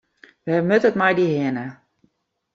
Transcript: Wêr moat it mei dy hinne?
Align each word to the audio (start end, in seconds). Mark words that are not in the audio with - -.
Wêr 0.45 0.61
moat 0.67 0.87
it 0.89 0.97
mei 0.99 1.13
dy 1.17 1.27
hinne? 1.33 1.65